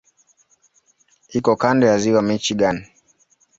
Iko 1.37 1.51
kando 1.61 1.83
ya 1.89 1.95
Ziwa 2.01 2.21
Michigan. 2.27 2.77